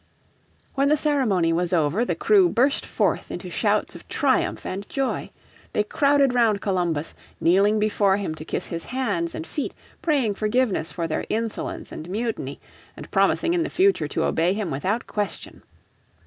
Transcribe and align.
When 0.73 0.89
the 0.89 0.97
ceremony 0.97 1.53
was 1.53 1.73
over 1.73 2.03
the 2.03 2.15
crew 2.15 2.49
burst 2.49 2.87
forth 2.87 3.29
into 3.29 3.51
shouts 3.51 3.93
of 3.93 4.07
triumph 4.07 4.65
and 4.65 4.89
joy. 4.89 5.29
They 5.73 5.83
crowded 5.83 6.33
round 6.33 6.59
Columbus, 6.59 7.13
kneeling 7.39 7.77
before 7.77 8.17
him 8.17 8.33
to 8.33 8.43
kiss 8.43 8.65
his 8.65 8.85
hands 8.85 9.35
and 9.35 9.45
feet 9.45 9.75
praying 10.01 10.33
forgiveness 10.33 10.91
for 10.91 11.05
their 11.05 11.25
insolence 11.29 11.91
and 11.91 12.09
mutiny, 12.09 12.59
and 12.97 13.11
promising 13.11 13.53
in 13.53 13.61
the 13.61 13.69
future 13.69 14.07
to 14.07 14.23
obey 14.23 14.53
him 14.53 14.71
without 14.71 15.05
question. 15.05 15.61